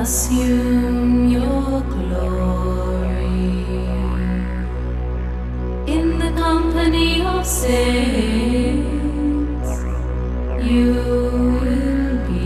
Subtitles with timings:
[0.00, 3.36] assume your glory
[5.86, 8.80] in the company of saints.
[10.70, 10.94] You
[11.60, 12.40] will be.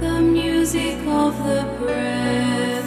[0.00, 2.83] The music of the breath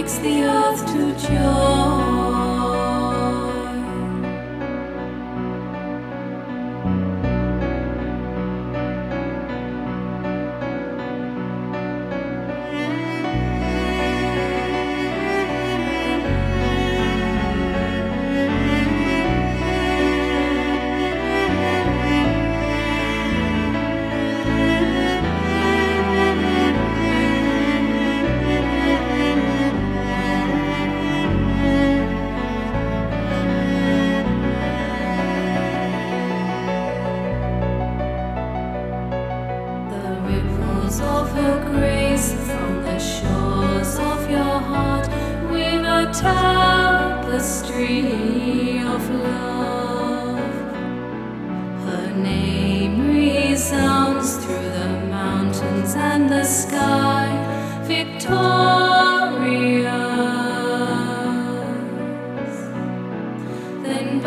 [0.00, 1.79] awakes the earth to joy.
[47.30, 48.02] Tapestry
[48.80, 50.38] of love.
[51.86, 57.28] Her name resounds through the mountains and the sky,
[57.84, 58.60] victorious.
[63.84, 64.20] Then